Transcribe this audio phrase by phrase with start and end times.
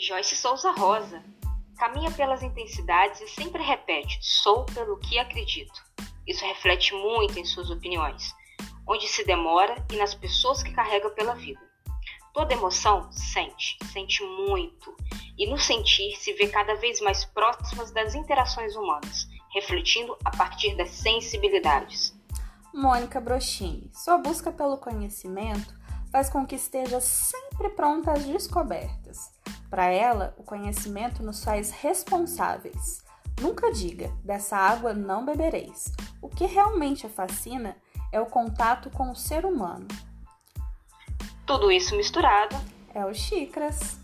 [0.00, 1.22] Joyce Souza Rosa.
[1.76, 5.78] Caminha pelas intensidades e sempre repete: sou pelo que acredito.
[6.26, 8.34] Isso reflete muito em suas opiniões,
[8.88, 11.60] onde se demora e nas pessoas que carrega pela vida.
[12.32, 14.96] Toda emoção sente, sente muito,
[15.36, 20.76] e no sentir se vê cada vez mais próximas das interações humanas, refletindo a partir
[20.76, 22.18] das sensibilidades.
[22.72, 25.78] Mônica Brochini, sua busca pelo conhecimento
[26.10, 29.39] faz com que esteja sempre pronta às descobertas.
[29.70, 33.04] Para ela, o conhecimento nos faz responsáveis.
[33.40, 35.92] Nunca diga, dessa água não bebereis.
[36.20, 37.76] O que realmente a fascina
[38.10, 39.86] é o contato com o ser humano.
[41.46, 42.56] Tudo isso misturado
[42.92, 43.99] é o Xícaras.